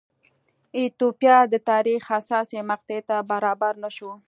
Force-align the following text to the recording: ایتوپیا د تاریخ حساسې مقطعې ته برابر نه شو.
ایتوپیا 0.77 1.37
د 1.53 1.55
تاریخ 1.69 2.01
حساسې 2.13 2.59
مقطعې 2.71 3.01
ته 3.09 3.15
برابر 3.31 3.73
نه 3.83 3.89
شو. 3.95 4.11